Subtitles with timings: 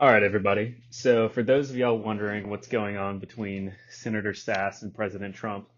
[0.00, 0.76] All right, everybody.
[0.90, 5.68] So, for those of y'all wondering what's going on between Senator Sasse and President Trump,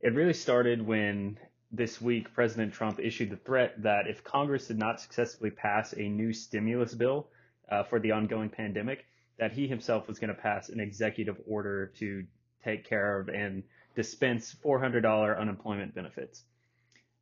[0.00, 1.38] it really started when
[1.70, 6.00] this week President Trump issued the threat that if Congress did not successfully pass a
[6.00, 7.28] new stimulus bill
[7.70, 9.04] uh, for the ongoing pandemic,
[9.38, 12.24] that he himself was going to pass an executive order to
[12.64, 13.64] take care of and
[13.94, 16.42] dispense $400 unemployment benefits.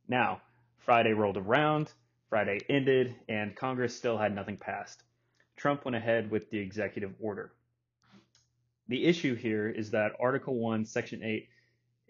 [0.07, 0.41] Now,
[0.77, 1.91] Friday rolled around,
[2.29, 5.03] Friday ended, and Congress still had nothing passed.
[5.61, 7.51] Trump went ahead with the executive order.
[8.87, 11.47] The issue here is that Article 1, Section 8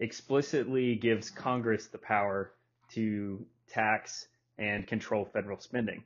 [0.00, 2.54] explicitly gives Congress the power
[2.94, 4.26] to tax
[4.56, 6.02] and control federal spending.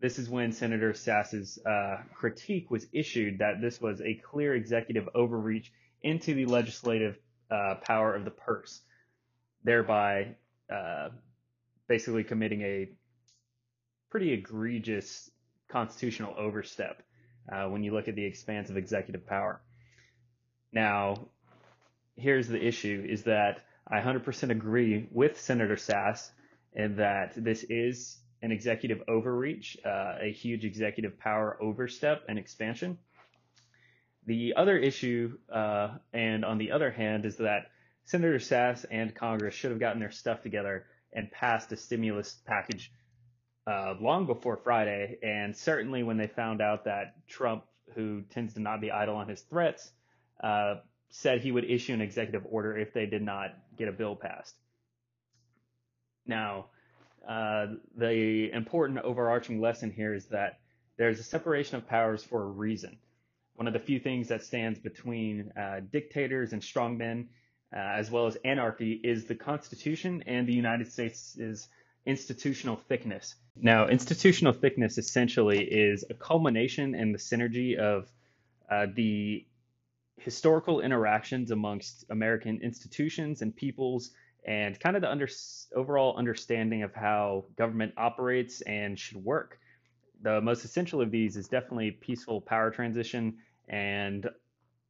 [0.00, 5.08] This is when Senator Sasse's uh, critique was issued that this was a clear executive
[5.14, 7.16] overreach into the legislative
[7.48, 8.80] uh, power of the purse,
[9.62, 10.34] thereby
[10.68, 11.10] uh,
[11.86, 12.88] basically committing a
[14.10, 15.30] pretty egregious
[15.68, 17.02] constitutional overstep
[17.52, 19.60] uh, when you look at the expanse of executive power.
[20.72, 21.28] Now,
[22.16, 26.30] here's the issue is that I 100% agree with Senator Sasse
[26.72, 32.98] in that this is an executive overreach, uh, a huge executive power overstep and expansion.
[34.26, 37.70] The other issue, uh, and on the other hand, is that
[38.04, 42.92] Senator Sasse and Congress should have gotten their stuff together and passed a stimulus package
[43.66, 45.18] uh, long before Friday.
[45.22, 47.64] And certainly when they found out that Trump,
[47.94, 49.90] who tends to not be idle on his threats,
[50.42, 50.76] uh,
[51.08, 54.54] said he would issue an executive order if they did not get a bill passed.
[56.26, 56.66] Now,
[57.26, 60.58] uh, the important overarching lesson here is that
[60.96, 62.98] there's a separation of powers for a reason.
[63.54, 67.26] One of the few things that stands between uh, dictators and strongmen,
[67.74, 71.68] uh, as well as anarchy, is the Constitution and the United States'
[72.06, 73.34] institutional thickness.
[73.56, 78.10] Now, institutional thickness essentially is a culmination and the synergy of
[78.70, 79.44] uh, the
[80.18, 84.10] historical interactions amongst American institutions and peoples
[84.46, 85.28] and kind of the under,
[85.74, 89.58] overall understanding of how government operates and should work.
[90.22, 93.38] The most essential of these is definitely peaceful power transition
[93.68, 94.28] and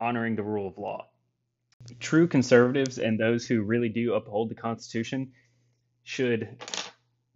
[0.00, 1.08] honoring the rule of law.
[2.00, 5.32] True conservatives and those who really do uphold the Constitution
[6.04, 6.62] should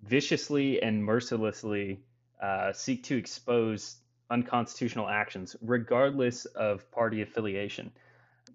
[0.02, 2.00] viciously and mercilessly
[2.42, 3.96] uh, seek to expose
[4.30, 7.90] unconstitutional actions, regardless of party affiliation.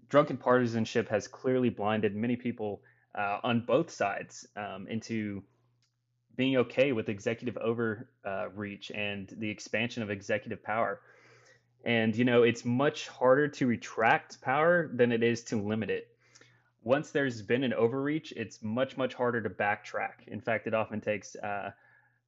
[0.09, 2.81] Drunken partisanship has clearly blinded many people
[3.17, 5.43] uh, on both sides um, into
[6.35, 11.01] being okay with executive overreach uh, and the expansion of executive power.
[11.85, 16.07] And, you know, it's much harder to retract power than it is to limit it.
[16.85, 20.27] Once there's been an overreach, it's much, much harder to backtrack.
[20.27, 21.71] In fact, it often takes uh,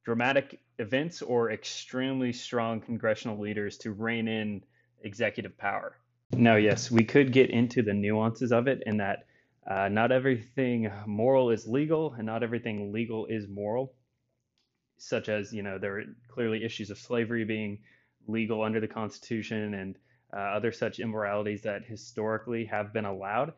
[0.04, 4.64] dramatic events or extremely strong congressional leaders to rein in
[5.04, 5.96] executive power.
[6.32, 9.26] Now, yes, we could get into the nuances of it and that
[9.64, 13.94] uh, not everything moral is legal and not everything legal is moral,
[14.96, 17.78] such as, you know, there are clearly issues of slavery being
[18.26, 19.96] legal under the Constitution and
[20.36, 23.52] uh, other such immoralities that historically have been allowed.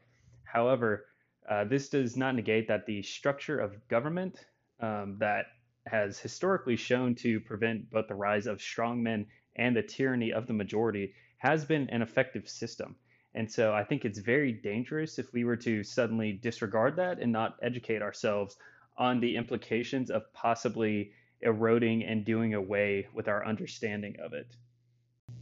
[0.52, 1.06] However,
[1.48, 4.46] uh, this does not negate that the structure of government
[4.80, 5.46] um, that
[5.86, 10.52] has historically shown to prevent both the rise of strongmen and the tyranny of the
[10.52, 12.96] majority has been an effective system.
[13.34, 17.32] And so I think it's very dangerous if we were to suddenly disregard that and
[17.32, 18.56] not educate ourselves
[18.98, 24.56] on the implications of possibly eroding and doing away with our understanding of it.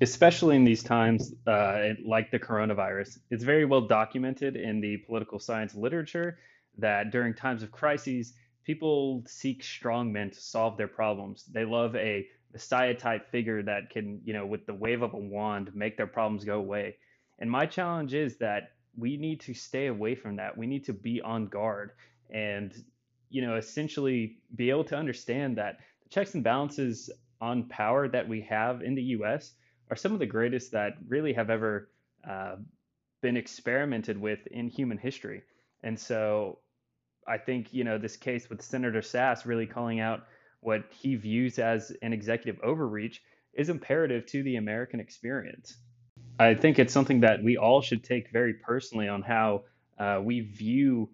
[0.01, 5.41] Especially in these times uh, like the coronavirus, it's very well documented in the political
[5.41, 6.39] science literature
[6.79, 11.45] that during times of crises, people seek strong men to solve their problems.
[11.53, 15.19] They love a messiah type figure that can, you know, with the wave of a
[15.19, 16.97] wand, make their problems go away.
[17.41, 20.57] And my challenge is that we need to stay away from that.
[20.57, 21.93] We need to be on guard
[22.31, 22.73] and,
[23.31, 27.11] you know, essentially be able to understand that the checks and balances
[27.41, 29.53] on power that we have in the US
[29.91, 31.89] are some of the greatest that really have ever
[32.29, 32.57] uh,
[33.21, 35.43] been experimented with in human history.
[35.83, 36.59] And so
[37.27, 40.25] I think you know this case with Senator Sasse really calling out
[40.61, 43.23] what he views as an executive overreach
[43.55, 45.77] is imperative to the American experience.
[46.39, 49.65] I think it's something that we all should take very personally on how
[49.99, 51.11] uh, we view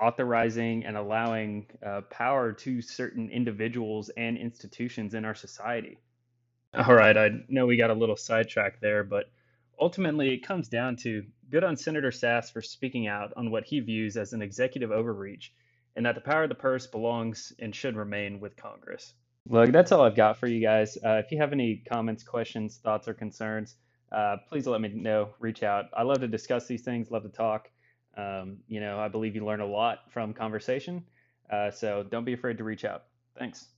[0.00, 5.98] authorizing and allowing uh, power to certain individuals and institutions in our society.
[6.76, 9.30] All right, I know we got a little sidetracked there, but
[9.78, 13.80] ultimately it comes down to good on Senator Sasse for speaking out on what he
[13.80, 15.52] views as an executive overreach
[15.96, 19.14] and that the power of the purse belongs and should remain with Congress.
[19.48, 20.96] Look, that's all I've got for you guys.
[20.96, 23.76] Uh, if you have any comments, questions, thoughts, or concerns,
[24.10, 25.28] uh, please let me know.
[25.38, 25.86] Reach out.
[25.96, 27.70] I love to discuss these things, love to talk.
[28.16, 31.04] Um, you know, I believe you learn a lot from conversation.
[31.50, 33.04] Uh, so don't be afraid to reach out.
[33.38, 33.68] Thanks.